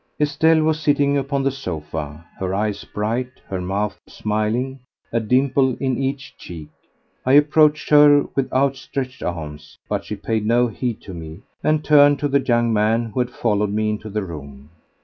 [0.19, 4.79] Estelle was sitting upon the sofa, her eyes bright, her mouth smiling,
[5.11, 6.69] a dimple in each cheek.
[7.23, 12.17] I approached her with outstretched arms, but she paid no heed to me, and turned
[12.17, 14.71] to the young man, who had followed me into the room.